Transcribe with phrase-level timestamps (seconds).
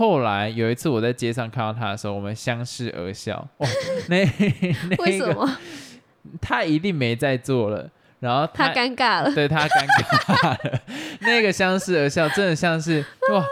[0.00, 3.46] 后来有一次我在街上看到他的时候，我们相视而笑。
[3.58, 3.66] 哦，
[4.08, 4.24] 那
[4.88, 5.46] 那个为什么
[6.40, 7.86] 他一定没在做了，
[8.18, 9.30] 然后他尴尬了？
[9.34, 10.80] 对他尴尬了，
[11.20, 13.44] 那个相视而笑，真的像是哇，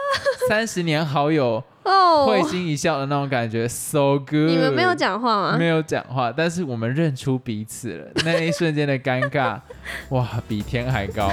[0.49, 4.49] 三十年好友哦，会心一笑的那种感觉，so good。
[4.49, 5.55] 你们没有讲话吗？
[5.55, 9.59] 没有讲话，但是我们认出彼此了，那一瞬间的尴尬，
[10.09, 11.31] 哇，比天还高。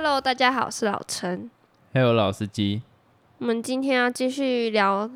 [0.00, 1.50] Hello，大家好，我是老陈。
[1.92, 2.82] Hello，老司机，
[3.38, 5.10] 我们今天要继续聊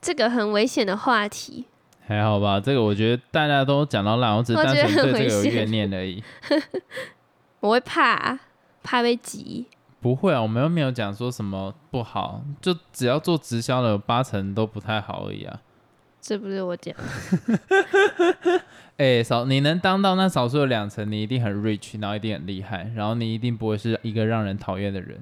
[0.00, 1.66] 这个很危险的话题。
[2.04, 2.58] 还好吧？
[2.58, 6.24] 这个我觉得大家都讲到烂，我只是单我觉得纯对这个有怨念而已。
[7.60, 8.36] 我会怕，
[8.82, 9.66] 怕被挤。
[10.00, 15.60] 不会啊，我们又没有讲说什么不好，就只要做直销的八成都不太好而已啊。
[16.26, 16.92] 这不是我讲，
[18.98, 25.18] 哎、少你能当到那少数的两层，你一定很 rich，然后一定很厉害，然后你一定不会是一个让人讨厌的人。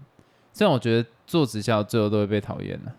[0.52, 2.92] 虽然我觉得做直销最后都会被讨厌的。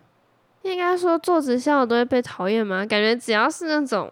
[0.61, 2.85] 应该说做直销的都会被讨厌吗？
[2.85, 4.11] 感觉只要是那种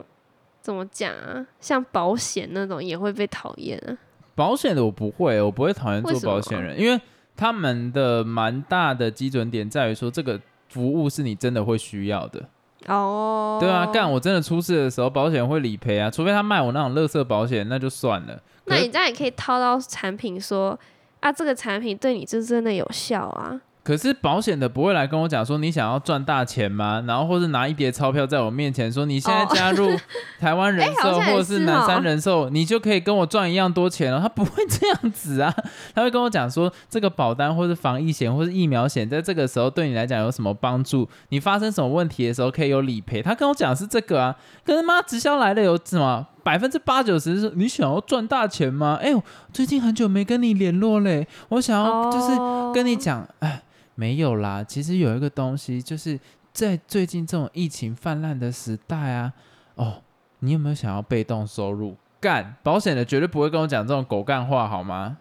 [0.59, 3.97] 怎么讲啊，像保险那种也会被讨厌啊。
[4.33, 6.99] 保险的我不会，我不会讨厌做保险人，因为
[7.35, 12.49] 他们的蛮大的基准点在于说这个服务是你真的会需要的。
[12.87, 18.39] 哦，对啊，干我真的出事的时候，保险会理赔啊，除非他卖我那种垃圾保险，那就算了。
[18.65, 20.77] 那你这样也可以套到产品说
[21.19, 23.59] 啊，这个产品对你是真的有效啊。
[23.83, 27.03] 可是保险的不会来跟我讲说你想要赚大钱吗？
[27.05, 29.89] 然后或是拿一叠钞票在我面前说你现在哦加入
[30.39, 34.19] 台湾人寿或者是南山人寿，你就可以跟我赚一样多钱哦。
[34.21, 35.53] 他不会这样子啊，
[35.93, 41.09] 他会跟我讲说这个保单或是防疫险或是疫苗险，在这个时候对你来讲有什么帮助？
[41.29, 43.21] 你发生什么问题的时候可以有理赔。
[43.21, 46.25] 他跟我讲是这个啊，可是妈直销来的有什么？
[46.43, 48.99] 百分之八九十是你想要赚大钱吗？
[49.01, 49.23] 哎呦，
[49.53, 53.62] 最近很久没跟你联络嘞，我想要就是哦跟你讲，哎，
[53.95, 54.63] 没有啦。
[54.63, 56.19] 其实有一个东西，就是
[56.51, 59.33] 在最近这种疫情泛滥的时代啊，
[59.75, 60.01] 哦，
[60.39, 61.95] 你有没有想要被动收入？
[62.19, 65.17] 干保险的绝对不会跟我讲这种狗干话，好吗？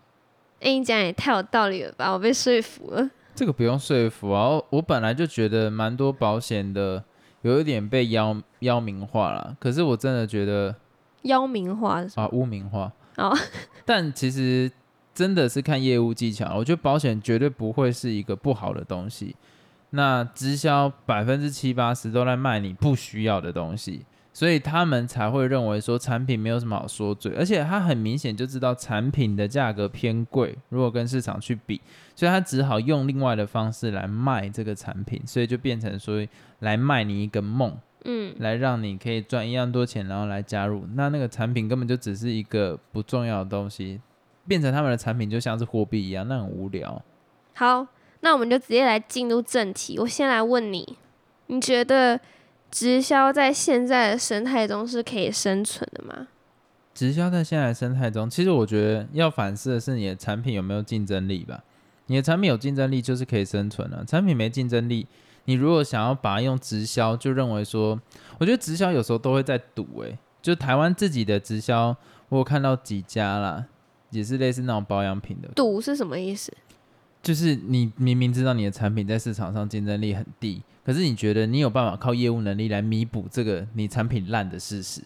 [0.60, 3.10] 哎、你讲也太有道理了吧，我被说服了。
[3.34, 7.02] 这个不用说服啊，我我本来就觉得蛮多保险的
[7.40, 10.72] 有一点被妖妖名化了，可是我真的觉得
[11.22, 13.36] 妖名化啊污名化哦，
[13.84, 14.70] 但其实
[15.14, 19.36] 真的是看业务技巧，我觉得保险绝对不会是一个不好的东西。
[19.90, 31.80] 那直销百分之七八十都在卖你不需要的东西，所以他们才会认为说产品没有什么好说嘴，而且他很明显就知道产品的价格偏贵，如果跟市场去比，
[32.16, 36.26] 所以他只好用另外的方式来卖这个产品，所以就变成说
[36.60, 37.76] 来卖你一个梦。
[38.04, 40.84] 嗯，来让你可以赚一样多钱，然后来加入。
[40.94, 44.00] 那那个产品根本就只是一个不重要的东西，
[44.46, 47.02] 变成他们的产品就像是货币一样，那很无聊。
[47.54, 47.86] 好，
[48.20, 49.98] 那我们就直接来进入正题。
[49.98, 50.96] 我先来问你，
[51.46, 52.18] 你觉得
[52.70, 56.28] 直销在现在的生态中是可以生存的吗？
[56.94, 61.62] 直销在现在的生态中，其实我觉得要反思的是你的产品有没有竞争力吧。
[62.06, 65.06] 你的产品有竞争力，就是可以生存了、产品没竞争力，
[65.46, 67.98] 你如果想要把它用直销，就认为说，
[68.38, 71.96] 我觉得直销有时候都会在赌，诶，就台湾自己的直销，
[72.28, 73.64] 我有看到几家啦，
[74.12, 76.52] 也是类似那种保养品的，赌是什么意思？
[77.20, 85.02] 就是你明明知道你的产品在市场上竞争力很低，可是你觉得你有办法靠业务能力来弥补这个你产品烂的事实。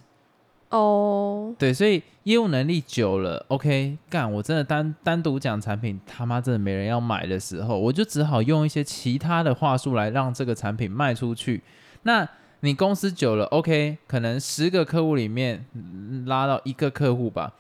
[0.71, 11.63] 哦，对，所以业务能力久了，OK，干，我真的单单独讲产品，他妈真的没人要买的时候，我就只好用一些其他的话术来让这个产品卖出去。
[12.03, 12.29] 那
[12.61, 17.53] 你公司久了，OK，可能十个客户里面嗯拉到一个客户吧，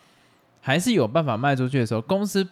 [0.66, 2.44] 还是有办法卖出去的时候，公司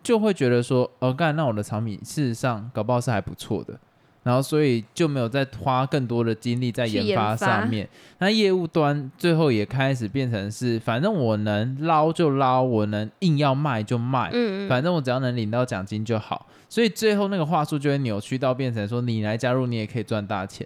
[0.00, 3.76] 就会觉得说，哦，干，那我的产品事实上搞不好是还不错的。
[4.22, 7.88] 然后，所以就没有再花更多的精力在研发上面。
[8.18, 16.46] 那业务端最后也开始变成是，反正我能捞就捞，我能硬要卖就卖，嗯，反正我只要能领到奖金就好。
[16.68, 20.64] 所以最后那个话术就会扭曲到变成说，你来加入你也可以赚大钱。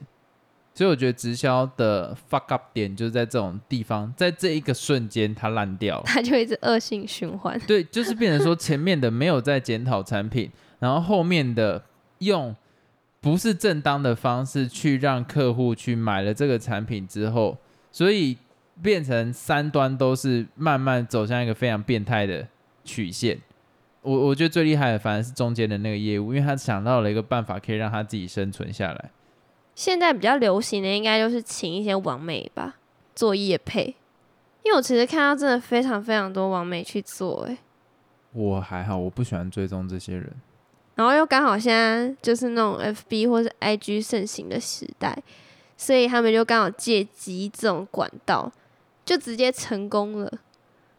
[0.72, 6.05] 所以我觉得直销的 fuck up 点就是在这种地方，在这一个瞬间它烂掉了。
[6.06, 7.58] 它就一直恶性循环。
[7.67, 11.82] 对，就是变成说前面的没有在检讨产品，然后后面的
[12.19, 12.55] 用
[13.20, 17.58] 不是正当的方式去让客户去买了这个产品之后，
[17.93, 18.38] 所以
[18.81, 22.46] 变成三端都是慢慢走向一个非常变态的
[22.84, 23.38] 曲线。
[24.00, 29.11] 我我觉得最厉害的反而是中间的那个业务，因为他想到了一个办法，可以让他自己生存下来。
[29.81, 32.77] 现在比较流行的应该就是请一些网美吧
[33.15, 33.97] 做夜配，
[34.62, 37.56] 因为我其实看到真的非常非常多网美去做、欸，
[38.32, 40.31] 我还好，我不喜欢追踪这些人。
[40.97, 45.17] 然后又刚好现在就是那种 FB 或是 IG 盛行的时代，
[45.79, 48.53] 所以他们就刚好借机这种管道，
[49.06, 50.31] 就直接成功了。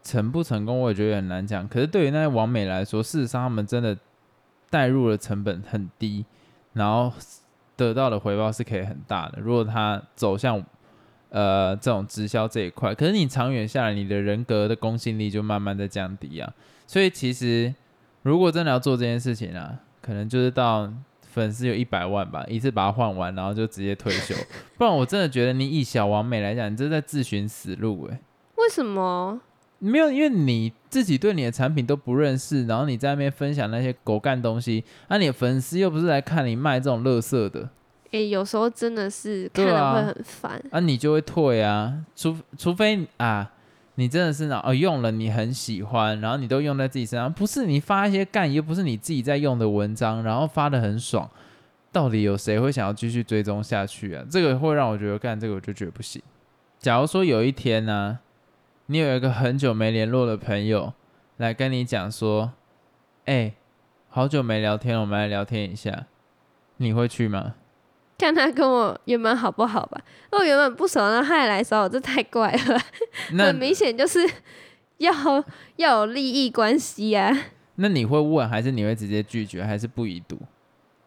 [0.02, 1.68] 成不成功，我也觉得很难讲。
[1.68, 3.96] 可是对于那些网美来说，事实上他们真的
[4.68, 6.24] 带入的成本很低，
[6.72, 7.12] 然后
[7.82, 9.40] 得到的回报是可以很大的。
[9.40, 10.62] 如果他走向
[11.30, 16.52] 呃这种直销这一块，可是你长远下来，你的人格的公信力就慢慢在降低啊。
[16.86, 17.74] 所以其实
[18.22, 20.92] 如果真的要做这件事情啊，可能就是到
[21.22, 24.34] 粉丝有一百万吧，一次把它换完，然后就直接退休。
[24.76, 28.18] 不然我真的觉得你以小王美来讲，你这是在自寻死路诶、
[28.56, 29.40] 为什么？
[29.84, 37.68] 没有，因为你自己对你的产品都不认识，然后你在那边分享那些狗干东西，那、你的粉丝又不是来看你卖这种垃圾的，
[38.12, 40.62] 诶、有时候真的是看了会很烦。
[40.70, 43.50] 啊，你就会退啊，除除非啊，
[43.96, 51.28] 你真的是那哦用了你很喜欢，然后你都用在自己身上，不是你发一些干又不是你自己在用的文章，然后发的很爽，
[51.90, 54.24] 到底有谁会想要继续追踪下去啊？
[54.30, 56.22] 这个会让我觉得干这个我就觉得不行。
[56.78, 58.18] 假如说有一天呢、
[58.92, 60.92] 你有一个很久没联络的朋友
[61.38, 62.52] 来跟你讲说，
[63.24, 63.54] 哎、
[64.10, 66.04] 好久没聊天了，我们来聊天一下，
[66.76, 67.54] 你会去吗？
[68.18, 69.98] 看他跟我原本好不好吧？
[70.30, 72.78] 如果原本不熟，那他也来找我，这太怪了。
[73.32, 74.18] 那很明显就是
[74.98, 75.10] 要
[75.76, 77.34] 要有利益关系啊。
[77.76, 80.38] 那你会问，还是你会直接拒绝，还是不已读？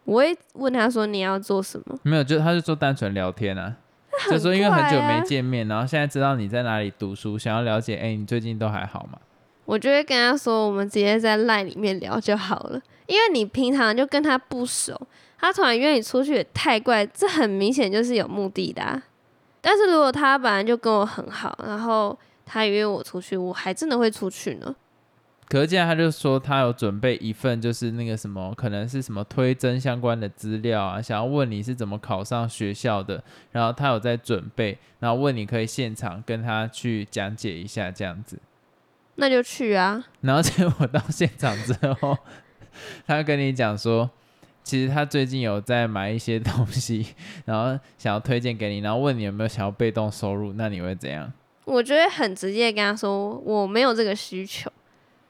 [0.02, 3.76] 我会问他说你要做什么，没有，就他就说单纯聊天啊，
[4.30, 9.18] 就说因为很久没见面，然后现在知道你在哪里读书，想要了解，哎、你最近都还好吗？
[9.64, 15.00] 我就会跟他说我们直接在 line 里面聊就好了，因为你平常就跟他不熟，
[15.38, 19.02] 他突然约你出去也太怪，这很明显就是有目的的、啊。
[19.60, 24.74] 但是如果他本来就跟我很好，然后他约我出去，我还真的会出去呢。
[25.48, 33.22] 可是现在他就说他有准备一份，就是那个什么，可能是什么推甄相关的资料啊，想要问你是怎么考上学校的，
[33.52, 38.38] 然后他有在准备，然后问你可以现场跟他去讲解一下这样子。
[39.14, 42.18] 那就去啊，然后结果到现场之后，
[43.06, 44.10] 他跟你讲说，
[44.62, 47.06] 其实他最近有在买一些东西，
[47.44, 51.32] 然后想要推荐给你，然后问你有没有想要被动收入，那你会怎样？
[51.64, 54.70] 我就会很直接跟他说我没有这个需求，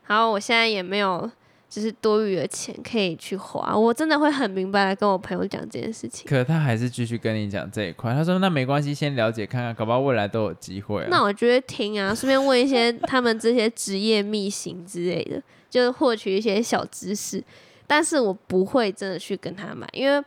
[0.06, 1.30] 然后我现在也没有
[1.68, 6.26] 就是多余的钱可以去花，我真的会很明白的跟我朋友讲这件事情。
[6.28, 11.08] 可他还是继续跟你讲这一块，他说那没关系，先了解看看，搞不好未来都有机会、啊。
[11.10, 17.42] 那我就会听啊，顺便问一些他们这些职业秘辛之类的，就是获取一些小知识。
[17.88, 20.24] 但是我不会真的去跟他买，因为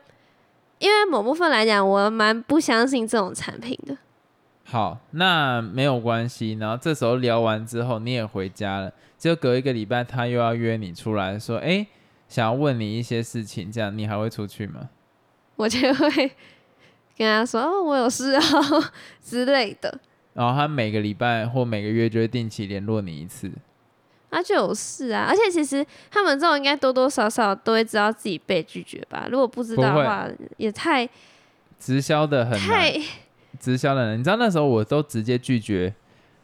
[0.80, 3.98] 因为某部分来讲，我蛮不相信这种产品的。
[4.70, 6.54] 好，那没有关系。
[6.60, 8.94] 然后这时候聊完之后，你也回家了。
[9.18, 11.88] 就隔一个礼拜，他又要约你出来说，哎、
[12.28, 14.90] 想要问你一些事情，这样你还会出去吗？
[15.56, 16.32] 我就会
[17.18, 20.00] 跟他说：“哦，我有事哦之类的。
[20.34, 23.52] 然后他每个礼拜或每个月就会定期联络你一次。”
[24.32, 29.28] 那就有事啊，而且其实他们这种应该多多少少都会知道自己被拒绝吧。
[29.32, 30.28] 如果不知道的话，
[30.58, 31.10] 也太
[31.80, 32.94] 直销的很，太
[33.60, 35.94] 直销的人，你知道那时候我都直接拒绝，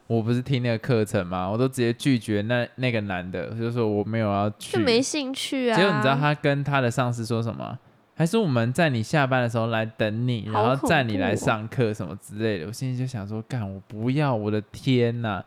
[0.07, 1.50] 我不是听那个课程吗？
[1.50, 5.75] 我都直接拒绝那那个男的，就说我没有要去，就没兴趣啊。
[5.75, 7.77] 结果你知道他跟他的上司说什么？
[8.17, 12.67] 还是我们在你下班的时候来等你，然后载你来上课什么之类的。
[12.67, 15.43] 我心里就想说，干我不要，我的天呐！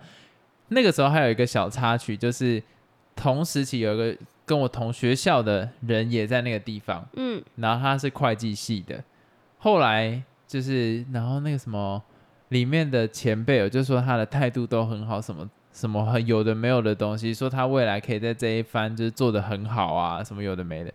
[0.69, 2.63] 那个时候还有一个小插曲，就是
[3.17, 9.03] 同时期有一个跟我同学校的人也在那个地方，嗯，然后他是会计系的，
[9.57, 12.03] 后来就是然后那个什么
[12.49, 20.93] 里面的前辈我就说他的态度都很好，什么什么很有的没有的东西，说他未来可以在这一番就是做的很好啊，什么有的没的，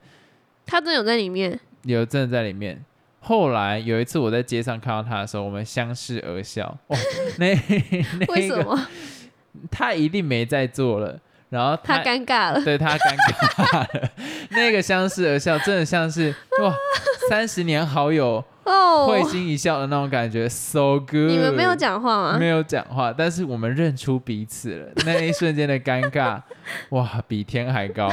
[0.65, 1.57] 他真的有在里面。
[1.83, 2.83] 有真的在里面。
[3.19, 6.77] 后来有一次我在街上看到他的时候，我们相视而笑。
[6.87, 6.97] 哦，
[7.37, 7.53] 那
[8.19, 8.87] 那个为什么？
[9.69, 11.17] 他一定没在做了，
[11.49, 12.61] 然后他尴尬了。
[12.63, 14.09] 对他尴尬了，
[14.51, 16.75] 那个相视而笑，真的像是哇，
[17.29, 21.29] 三十年好友哦，会心一笑的那种感觉，so good。
[21.29, 22.37] 你们没有讲话吗？
[22.39, 26.41] 没有讲话，但是我们认出彼此了，那一瞬间的尴尬，
[26.89, 28.09] 哇，比天还高。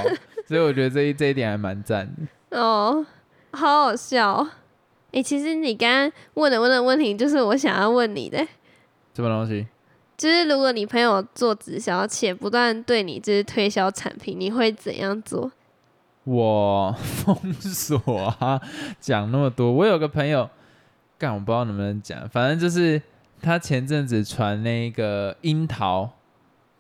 [0.47, 2.07] 所以我觉得这一这一点还蛮赞
[2.51, 2.59] 的。
[2.59, 3.07] 哦，
[3.53, 4.51] 好好笑哦。
[5.13, 8.39] 诶，其实你刚刚问的问的问题，就是我想要问你的，
[9.15, 9.67] 什么东西？
[10.17, 15.51] 就是如果你朋友做直销且不断对你就是推销产品，你会怎样做？
[16.25, 17.99] 我封锁
[18.39, 18.61] 啊，
[19.01, 19.73] 讲那么多。
[19.73, 20.49] 我有个朋友，
[21.19, 23.01] 干我不知道能不能讲，反正就是
[23.41, 26.11] 他前阵子传那个樱桃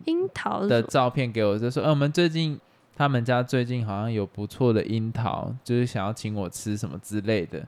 [0.04, 2.59] 樱桃的照片给我，就说，哎、我们最近
[2.94, 7.66] 他们家最近好像有不错的樱桃，就是想要请我吃什么之类的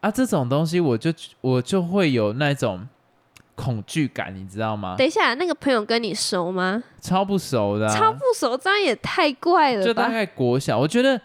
[0.00, 0.10] 啊。
[0.10, 2.86] 这种东西我就我就会有那种
[3.58, 4.94] 恐惧感，你知道吗？
[4.96, 6.80] 等一下，那个朋友跟你熟吗？
[7.00, 9.84] 超不熟的、啊，超不熟，这样也太怪了吧？
[9.84, 11.20] 就大概国小，我觉得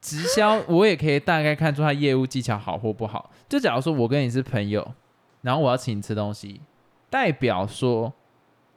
[0.00, 3.30] 直销 我也可以大概看出他业务技巧好或不好。
[3.48, 4.94] 就假如说我跟你是朋友，
[5.42, 6.60] 然后我要请你吃东西，
[7.10, 8.12] 代表说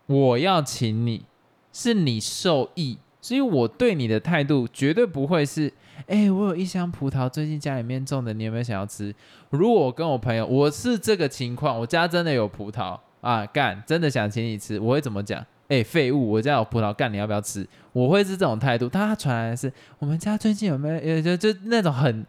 [0.08, 1.25] 我要请你
[1.72, 5.72] 是你受益，所以我对你的态度绝对不会是，
[6.08, 9.13] 哎、我有一箱葡萄，最近家里面种的，你有没有想要吃？
[9.50, 15.46] 如果我跟我朋友我是这个情况，我家真的有葡萄啊，干，真的想请你吃，我会怎么讲？
[15.68, 16.32] 哎、废物！
[16.32, 17.68] 我家有葡萄干，你要不要吃？
[17.94, 18.89] 我会是这种态度。
[18.91, 22.25] 但他传来的是我们家最近有没有呃就就那种很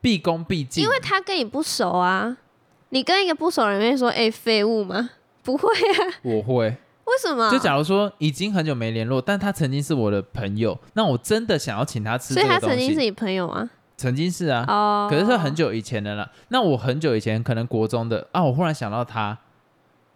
[0.00, 2.36] 毕恭毕敬，因为他跟你不熟啊，
[2.90, 5.10] 你跟一个不熟的人会说：“哎、废物吗？”
[5.42, 6.76] 不会啊，我会。
[7.06, 7.50] 为什么？
[7.50, 12.58] 就假如说已经很久没联络，但他曾经是我的朋友，那我真的想要请他吃所以他。
[12.58, 13.70] 曾经是你朋友吗？
[13.96, 16.30] 曾经是啊，哦，可是是很久以前的了。
[16.48, 19.38] 那我很久以前可能国中的啊，我忽然想到他，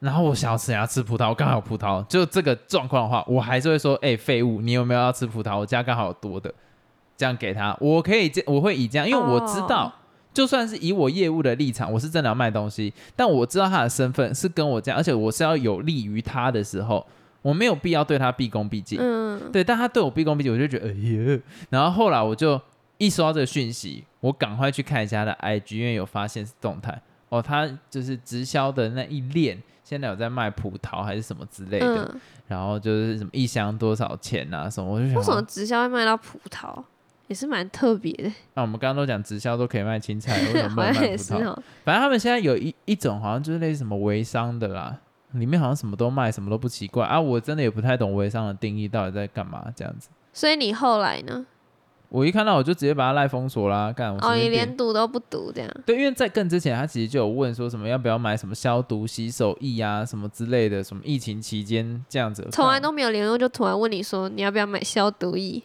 [0.01, 5.59] 然后我想要吃，想要吃葡萄，我刚好有葡萄，就这个状况的话，我还是会说，哎、废物，你有没有要吃葡萄？
[5.59, 6.53] 我家刚好有多的，
[7.17, 9.93] 这样给他，我可以这，我会以这样，因为我知道。
[10.31, 17.05] 哦就算是以我业务的立场，我是真的要卖东西，但我知道他的身份是跟我这样，而且我是要有利于他的时候，
[17.43, 18.99] 我没有必要对他毕恭毕敬。
[19.01, 21.41] 嗯，对，但他对我毕恭毕敬，我就觉得哎呀。
[21.69, 22.61] 然后后来我就
[22.99, 36.83] 一收到这个讯息，我赶快去看一下他的 IG，因为有发现是动态哦，他就是直销的那一链，现在有在卖葡萄还是什么之类的，嗯，然后就是什么一箱多少钱啊什么，我就想为什么，直销会卖到葡萄？
[37.31, 41.57] 也是蛮特别的，那、我们刚刚都讲直销都可以卖青菜， 为什么卖葡萄？
[41.85, 44.99] 反正他们现在有一一种好像就是类似什么微商的啦，
[45.35, 47.21] 里面好像什么都卖，什么都不奇怪啊。
[47.21, 50.09] 我真的也不太懂微商的定义到底在干嘛这样子。
[50.33, 51.47] 所以你后来呢？
[52.09, 55.71] 我一看到我就直接把他赖封锁啦，干我哦，你连读都不读这样？
[55.87, 62.45] 对，因为在更之前，他其实就有问说什么要不要买什么消毒洗手液啊，什么之类的，什么疫情期间这样子。
[62.51, 65.63] 从来都没有联络，就突然问你说你要不要买消毒液？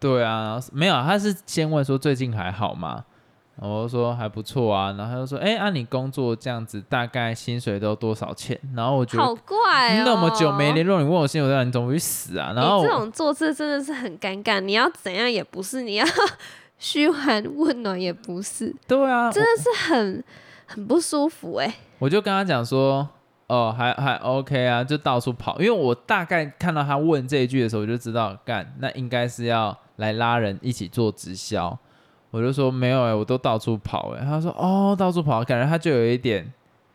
[0.00, 3.04] 对啊，没有，他是先问说最近还好吗？
[3.60, 8.58] 然后说还不错啊，然后他就说，哎、按、你工作这样子，大概薪水都多少钱？
[8.74, 12.52] 然后我觉得好怪哦，那么久没联络，你问我薪水多少，你怎么会死啊？
[12.52, 16.04] 然后这种做事真的是很尴尬，你要怎样也不是，你要
[16.78, 20.24] 嘘寒问暖也不是，对啊，真的是很
[20.66, 23.08] 很不舒服哎、我就跟他讲说，
[23.46, 31.78] 哦，还还 OK 啊，就到处跑，因为我大概看到他问这一句的时候，我就知道，干，那应该是要来拉人一起做直销。
[32.30, 36.52] 我就说没有哎、我都到处跑哎、他说哦，到处跑，感觉他就有一点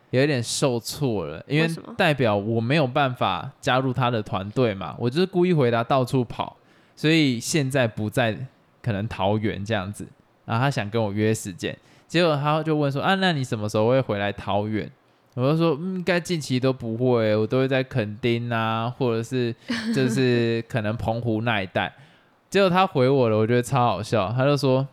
[0.10, 6.58] 有一点受挫了，因为代表我没有办法加入他的团队嘛，我就是故意回答到处跑，
[6.94, 8.38] 所以现在不在
[8.82, 10.06] 可能桃园这样子，
[10.44, 11.74] 然后他想跟我约时间，
[12.06, 14.92] 结果他就问说啊，那你什么时候会回来桃园？
[15.36, 19.56] 我就说，嗯应该近期都不会，我都会在垦丁啊，或者是
[19.96, 21.94] 就是可能澎湖那一带。
[22.50, 24.88] 结果他回我了，我觉得超好笑，他就说，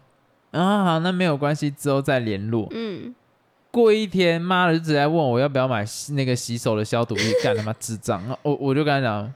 [0.50, 2.68] 啊好，那没有关系，之后再联络。
[2.70, 3.14] 嗯，
[3.70, 8.22] 过一天，妈的就直接问我要不要买那个洗手的消毒液，干他妈智障！
[8.42, 9.34] 我我就跟他讲，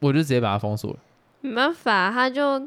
[0.00, 0.96] 我就直接把他封锁了。
[1.40, 2.58] 没办法，他就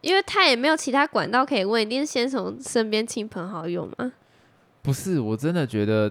[0.00, 4.12] 因为他也没有其他管道可以问，一定是先从身边亲朋好友嘛。
[4.82, 6.10] 不是，我真的觉得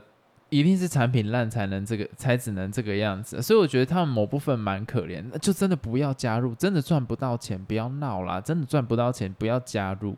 [0.53, 3.41] 一定是产品烂才能这个，才只能这个样子。
[3.41, 10.15] 所以我觉得他们某部分蛮可怜，那就真的不要加入，真的赚不到钱，不要闹啦，真的赚不到钱，不要加入。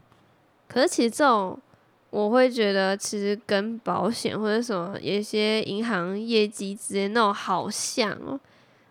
[0.68, 1.58] 可是其实这种，
[2.10, 8.40] 我会觉得其实跟保险或者什么有一些银行业绩之间那种好像哦。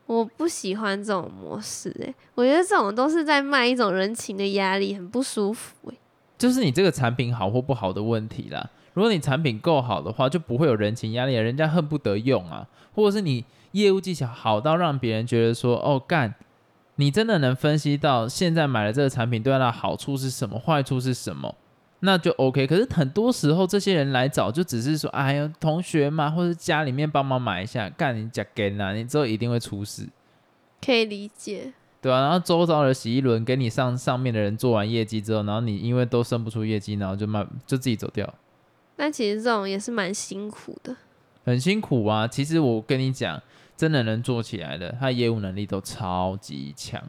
[0.07, 5.99] 我不喜欢这种模式诶、我觉得这种都是在卖一种人情的压力，很不舒服诶、
[6.37, 8.69] 就是你这个产品好或不好的问题啦。
[8.95, 16.35] 如果你产品够好的话，就不会有人情压力，人家恨不得用啊，或者是你业务技巧好到让别人觉得说，哦干，
[16.97, 21.55] 你真的能分析到现在买了这个产品对他的好处是什么，坏处是什么，
[22.01, 22.67] 那就 OK。
[22.67, 30.09] 可是很多时候这些人来找，就只是说，哎呀，同学嘛，或者家里面帮忙买一下，干你假给啦，你之后一定会出事。
[30.81, 31.73] 可以理解。
[32.01, 38.33] 对啊，然后周遭的洗衣轮给你上上面的人做完业绩之后，然后你因为都生不出业绩，然后就慢就自己走掉，
[38.97, 40.97] 但其实这种也是蛮辛苦的。
[41.45, 42.27] 很辛苦啊。
[42.27, 43.41] 其实我跟你讲，
[43.77, 47.03] 真的能做起来的，他业务能力都超级强。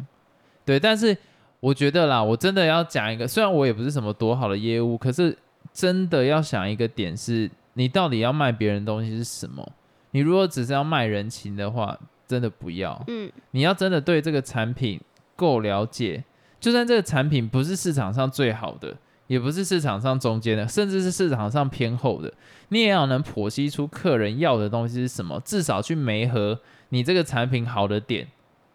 [0.66, 1.16] 对，但是
[1.60, 5.38] 我觉得啦，我真的要讲一个，虽然我也不是什么多好的业务，可是
[5.72, 9.72] 真的要想一个点是，你到底要卖别人东西是什么？
[10.12, 13.04] 你如果只是要卖人情的话，真的不要。
[13.08, 15.00] 嗯，你要真的对这个产品
[15.36, 16.24] 够了解，
[16.60, 18.96] 就算这个产品不是市场上最好的，
[19.28, 22.34] 也不是市场上中间的，甚至是市场上偏后的，
[22.70, 28.28] 你也要能剖析出客人要的东西是什么，至少去媒合你这个产品好的点，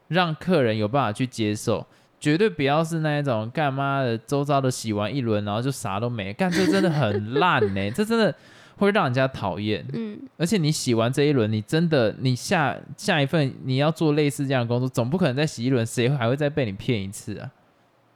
[0.09, 1.87] 让客人有办法去接受。
[2.19, 8.35] 绝对不要是那一种干妈的周遭的洗完一轮，然后就啥都没干，这真的很 烂呢、这真的
[8.77, 9.83] 会让人家讨厌。
[9.95, 17.51] 嗯，而且你洗完这一轮，你真的你下下一份你要做类似这样的工作，总不可能再洗一轮，谁还会再被你骗一次啊？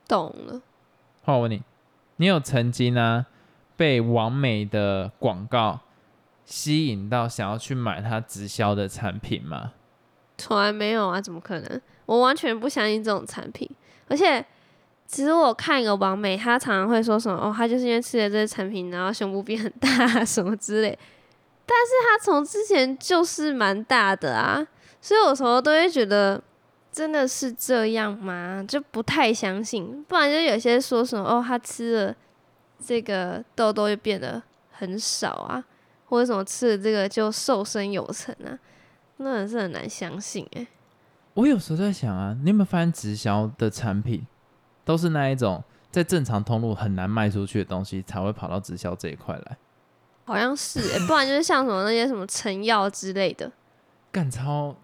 [0.07, 0.61] 懂了。
[1.23, 1.63] 换我问你，
[2.17, 3.27] 你有曾经啊
[3.77, 5.81] 被完美的广告
[6.45, 9.73] 吸引到想要去买它直销的产品吗？
[10.37, 11.81] 从来没有啊，怎么可能？
[12.07, 13.69] 我完全不相信这种产品，
[14.09, 14.45] 而且
[15.07, 20.99] 其实我看一个网美，她常常会说什么哦，她就是因为吃了这些产品，然后胸部变很大什么之类，
[21.65, 24.67] 但是她从之前就是蛮大的啊，
[25.01, 26.43] 所以有时候都会觉得
[26.95, 28.65] 真的是这样吗？
[28.69, 32.15] 就不太相信，不然就有些说什么哦，他吃了
[32.79, 35.65] 这个痘痘就变得很少啊，
[36.07, 38.57] 或者什么吃了这个就瘦身有成啊。
[39.17, 40.67] 那也是很难相信哎、
[41.35, 44.25] 我有时候在想啊，你有没有发现直销的产品
[44.85, 49.57] 都是那一种在正常通路很难卖出去的东西，才会跑到直销这一块来？
[50.25, 53.51] 好像是哎、不然就是像什么那些什么成药之类的，
[54.13, 54.77] 干超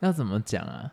[0.00, 0.92] 要怎么讲啊？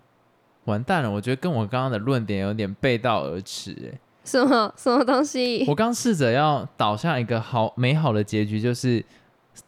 [0.66, 5.66] 完蛋了，我觉得跟我刚刚的论点有点背道而驰哎、什么什么东西？
[5.68, 9.04] 我刚试着要导向一个好美好的结局，就是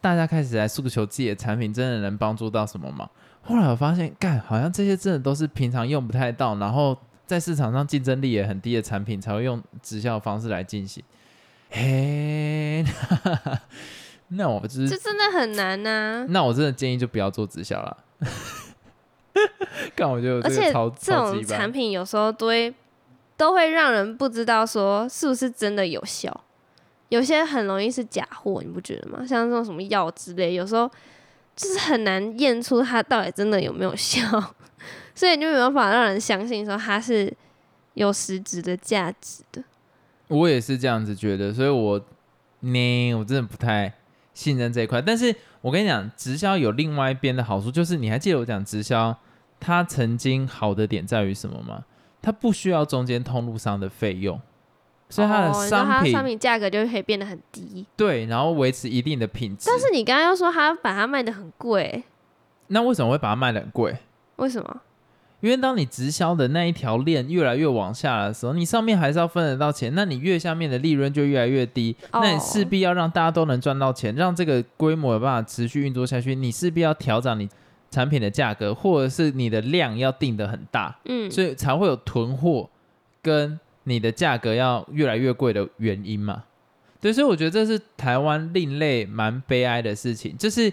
[0.00, 3.08] 大家开始来诉求自己的产品真的能帮助到什么吗？
[3.42, 11.02] 后来我发现，干好像这些真的都是平常用不太到，然后在市场上竞争力也很低的产品才会用直销的方式来进行。
[11.70, 12.84] 嘿，
[14.28, 17.96] 那我就这，真的很难呐、那我真的建议就不要做直销了。
[19.94, 22.72] 干，我觉得而且这种产品有时候都会
[23.36, 26.44] 都会让人不知道说是不是真的有效，
[27.08, 29.24] 有些很容易是假货，你不觉得吗？
[29.26, 30.90] 像这种什么药之类，有时候
[31.56, 34.20] 就是很难验出它到底真的有没有效，
[35.14, 37.32] 所以你就没有办法让人相信说它是
[37.94, 39.62] 有实质的价值的。
[40.28, 41.98] 我也是这样子觉得，所以我
[42.60, 43.92] 呢，我真的不太
[44.34, 45.00] 信任这一块。
[45.00, 49.16] 但是我跟你讲，直销有另外一边的好处，就是你还记得我讲直销，
[49.60, 51.84] 它曾经好的点在于什么吗？
[52.20, 54.40] 它不需要中间通路商的费用，
[55.08, 57.86] 所以它的商品,、商品价格就可以变得很低。
[57.96, 59.64] 对，然后维持一定的品质。
[59.66, 62.02] 但是你刚刚又说它把它卖的很贵，
[62.66, 63.96] 那为什么会把它卖的很贵？
[64.36, 64.80] 为什么？
[65.40, 77.48] 因为当你直销的那一条链越来越往下的时候，你上面还是要分得到钱，那你越下面的利润就越来越低，哦那你势必要让大家都能赚到钱，让这个规模有办法持续运作下去，你势必要调整你
[77.90, 82.68] 产品的价格，或者是你的量要定得很大，嗯，所以才会有囤货
[83.22, 86.44] 跟你的价格要越来越贵的原因嘛。
[87.00, 90.72] 对，所以我觉得这是台湾另类蛮悲哀的事情，就是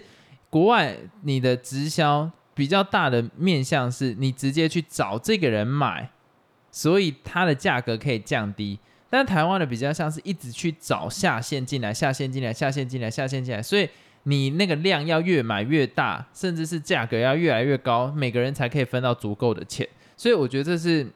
[0.50, 6.10] 国外你的直销比较大的面向是你直接去找这个人买，
[6.70, 8.78] 所以它的价格可以降低。
[9.08, 13.88] 但台湾的比较像是一直去找下线进来，下线进来，下线进来，下线进来，所以
[14.28, 19.88] 你那个量要越买越大，甚至是价格要越来越高，每个人才可以分到足够的钱。
[20.16, 21.06] 所以我觉得这是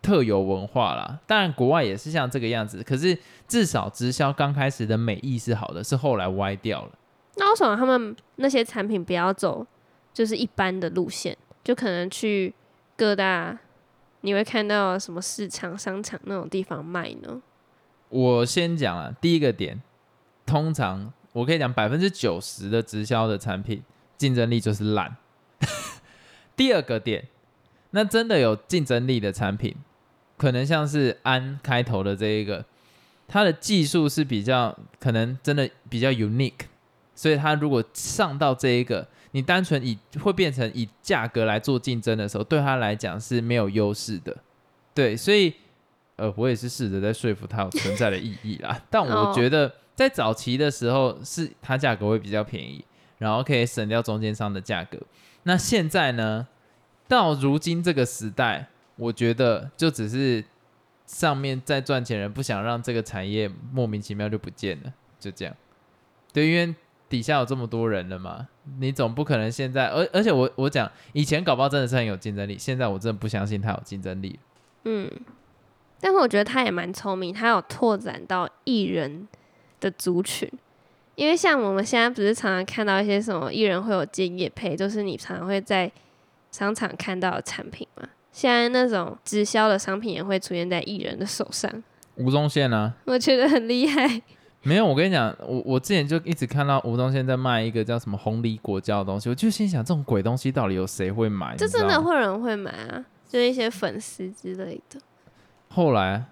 [0.00, 1.18] 特有文化啦。
[1.26, 6.92] 当然国外也是像这个样子，可是至少直销刚开始的美意是好的，是后来歪掉了。
[7.34, 9.66] 那为什么他们那些产品不要走
[10.14, 12.54] 就是一般的路线，就可能去
[12.96, 13.58] 各大
[14.20, 17.42] 你会看到什么市场、商场那种地方卖呢？
[18.08, 19.82] 我先讲了第一个点，
[20.46, 23.82] 通常我可以讲百分之九十的直销的产品
[24.16, 25.14] 竞争力就是烂。
[26.56, 27.28] 第二个点，
[27.90, 29.76] 那真的有竞争力的产品，
[30.38, 32.64] 可能像是安开头的这一个，
[33.28, 36.64] 它的技术是比较可能真的比较 unique，
[37.14, 44.34] 所以它如果上到这一个，你单纯以会变成以价格来做竞争的时候，对它来讲是没有优势的。
[44.94, 45.52] 对，所以
[46.16, 48.80] 呃，我也是试着在说服它有存在的意义啦。
[48.88, 52.84] 但我哦觉得在早期的时候，是它价格会比较便宜，
[53.18, 54.98] 然后可以省掉中间商的价格。
[55.42, 56.46] 那现在呢，
[57.08, 60.44] 到如今这个时代，我觉得就只是
[61.06, 65.56] 上面在赚钱人不想让这个产业莫名其妙就不见了，就这样。
[66.32, 66.74] 对，因为
[67.08, 74.38] 底下有这么多人了嘛，你总不可能现在，而而且我我讲以前搞不好真的是很有竞争力，现在我真的不相信他有竞争力。
[74.84, 75.10] 嗯，
[76.00, 79.26] 但是我觉得他也蛮聪明，他有拓展到艺人
[79.80, 80.50] 的族群，
[81.14, 85.90] 因为像我们现在不是常常看到一些什么艺人会有接业配，就是你常常会在
[86.50, 88.08] 商场看到的产品嘛。
[88.32, 91.70] 现在那种直销的商品也会出现在艺人的手上，
[92.16, 92.92] 吴宗宪呢？
[93.06, 94.20] 我觉得很厉害。
[94.62, 101.54] 没有，我跟你讲，我我之前就一直看到吴宗宪在卖一个叫什么红梨果胶的东西，我就心想这种鬼东西到底有谁会买？
[101.56, 105.00] 这真的会有人会买啊，就是一些粉丝之类的。
[105.68, 106.24] 后来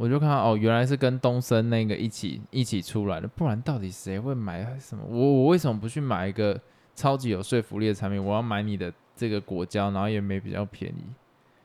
[0.00, 5.02] 我就看到哦，原来是跟东升那个一起一起出来的，不然到底谁会买什么？
[5.08, 6.56] 我我为什么不去买一个
[6.94, 8.24] 超级有说服力的产品？
[8.24, 11.02] 我要买你的这个果胶，然后也没比较便宜。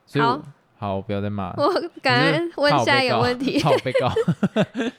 [0.08, 0.41] 所以好，
[0.78, 1.56] 好，不要再骂了。
[1.63, 4.12] 我感恩问下一个问题， 好被告。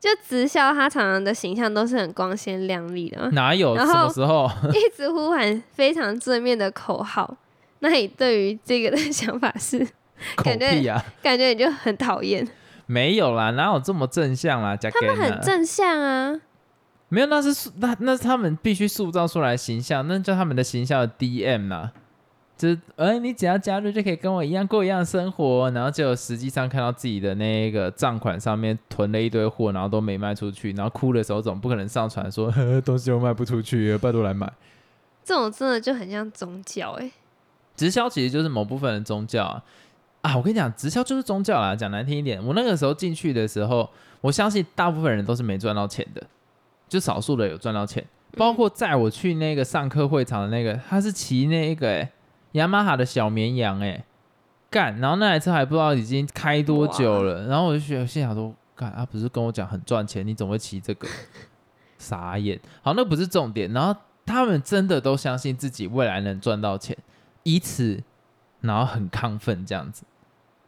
[0.00, 3.76] 就直销，他常常的形象都是很光鲜亮丽的嘛，哪有？
[3.76, 4.50] 什么时候？
[4.70, 7.36] 一直呼喊非常正面的口号。
[7.78, 9.86] 那你对于这个的想法是？
[10.36, 11.04] 感觉啊！
[11.22, 12.46] 感觉你就很讨厌。
[12.86, 14.76] 没有啦，哪有这么正向啦？
[14.76, 16.40] 他们很正向啊。
[17.08, 21.90] 没有，那是塑那那是他们必须塑造出来形象，那叫他们的形象的 DM 呐。
[22.56, 32.52] 就是，哎，你只要加入就可以跟我一样过一样的生活，然后就实际上看到自己的那个账款上面囤了一堆货，然后都没卖出去，然后哭的时候总不可能上传说
[32.84, 34.50] 东西又卖不出去，拜托来买。
[35.24, 37.10] 这种真的就很像宗教哎，
[37.74, 39.62] 直销其实就是某部分的宗教啊
[40.24, 40.34] 啊！
[40.36, 41.76] 我跟你讲，直销就是宗教啦。
[41.76, 43.88] 讲难听一点，我那个时候进去的时候，
[44.22, 46.26] 我相信大部分人都是没赚到钱的，
[46.88, 48.02] 就少数的有赚到钱。
[48.36, 52.10] 包括在我去那个上课会场的那个，他是骑那一个哎。
[52.52, 54.02] 雅马哈的小绵羊，哎，
[54.70, 61.06] 干，然后那台车还不知道已经开多久了，然后我就觉得心想说，干，他不是跟我讲很赚钱，你怎么会骑这个？
[61.98, 62.58] 傻眼。
[62.80, 63.72] 好，那不是重点。
[63.72, 66.96] 然后他们真的都相信自己未来能赚到钱，
[67.42, 68.00] 以此，
[68.60, 70.04] 然后很亢奋这样子。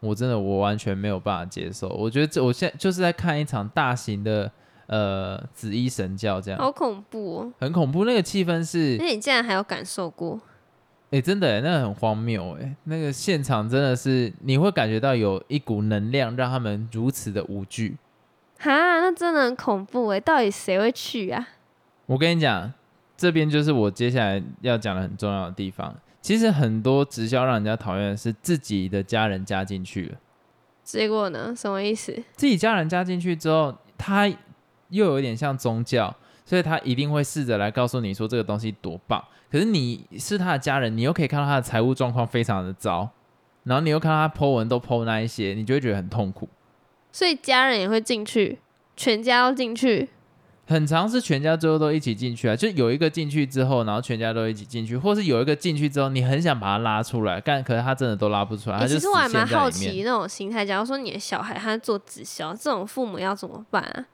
[0.00, 1.88] 我真的我完全没有办法接受。
[1.88, 4.50] 我觉得这我现在就是在看一场大型的
[4.86, 8.04] 呃紫衣神教，这样好恐怖哦，很恐怖。
[8.04, 10.40] 那个气氛是，那你竟然还有感受过？
[11.10, 17.96] 哎，真的，那个很荒谬哎，那个现场真的是你会感觉到有一股能量让他们如此的无惧，
[18.58, 21.48] 哈，那真的很恐怖哎，到底谁会去啊？
[22.06, 22.72] 我跟你讲，
[23.16, 25.94] 这边就是我接下来要讲的很重要的地方。
[26.26, 30.18] 其实很多直销让人家讨厌的是自己的家人加进去了，
[30.82, 31.54] 结果呢？
[31.54, 32.12] 什么意思？
[32.34, 34.26] 自己家人加进去之后，他
[34.88, 36.12] 又有点像宗教。
[36.44, 43.08] 所以他一定会试着来告诉你说这个东西多棒，可是你是他的家人，你又可以看到他的财务状况非常的糟，
[43.64, 46.48] 然后你又看到他 po 文都 po 那一些，你就会觉得很痛苦。
[47.10, 48.58] 所以家人也会进去，
[48.96, 50.08] 全家都进去，
[50.68, 64.06] 很长是全家最后都一起进去啊，就有一个进去之后，然后全家都一起进去，或是有一个进去之后，你很想把他拉出来，但可是他真的都拉不出来，其实我还蛮好奇那种心态，假如说你的小孩他做直销，这种父母要怎么办啊？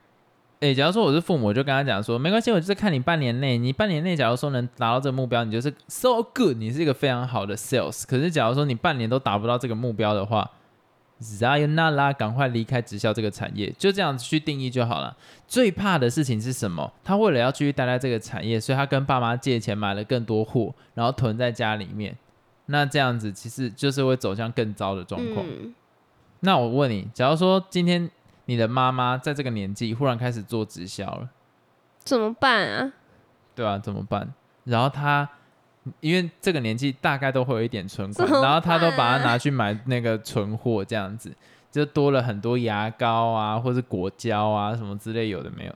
[0.60, 8.04] 哎，假如说我是父母，我就跟他讲说，没关系，我就是看你半年内，你半年内假如说能达到这个目标，你就是 so good，你是一个非常好的 sales。
[8.06, 10.48] 可是假如说你半年都达不到这个目标的话
[11.22, 15.16] ，Zayonara，赶快离开直销这个产业，就这样去定义就好了。
[15.46, 16.92] 最怕的事情是什么？
[17.04, 22.16] 他为了要继续待在这个产业，所以他跟爸妈借钱买了更多货，然后囤在家里面。
[22.66, 25.46] 那这样子其实就是会走向更糟的状况。
[26.40, 28.11] 那我问你，假如说今天。
[28.46, 31.30] 你的妈妈在这个年纪忽然开始做直销了，
[32.00, 32.92] 怎么办啊？
[33.54, 34.35] 对啊，怎么办？
[34.64, 35.30] 然后她
[36.01, 41.35] 因为这个年纪大概都会有一点存款，然后他都把它拿去买那个存货，这样子
[41.71, 45.75] 就多了很多牙膏啊，或是果胶啊什么之类，有的没有？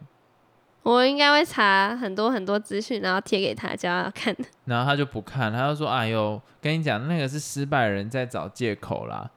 [0.83, 4.33] 我应该会查很多很多资讯，然后贴给他，叫他看。
[4.67, 9.29] 然后他就不看，他就说：“哎呦，跟你讲，那个是失败人在找借口啦。”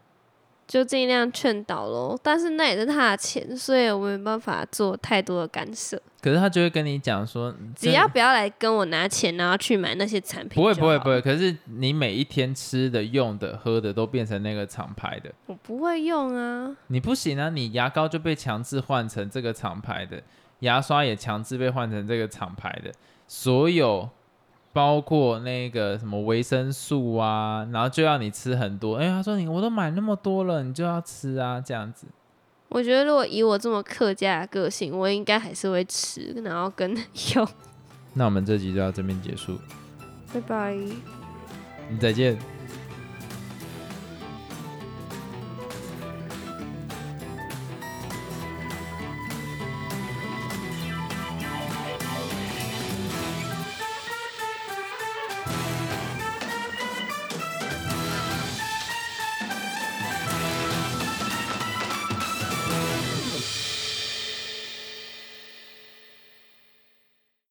[0.70, 6.00] 就尽量劝导喽，但是那也是他的钱，所以我没办法做太多的干涉。
[6.22, 10.62] 可是他就会跟你讲说，只要不要来跟我拿钱，然后去买那些产品。
[10.62, 15.34] 不会不会不会，可是你每一天吃的、用的、喝的都变成那个厂牌的。
[15.48, 20.22] 我不会用啊，你不行啊，你牙膏就被强制换成这个厂牌的，
[20.60, 22.92] 牙刷也强制被换成这个厂牌的，
[23.28, 24.08] 所有。
[24.72, 28.96] 包括那个什么维生素啊，然后就要你吃很多。
[28.96, 32.08] 哎，他说你我都买那么多了，你就要吃啊，这样子。
[32.70, 36.96] 我觉得如果以我这么客家的个性，我应该还是会吃，然后跟
[37.36, 37.48] 用。
[38.14, 39.58] 那我们这集就到这边结束，
[40.34, 40.78] 拜拜，
[42.00, 42.38] 再见。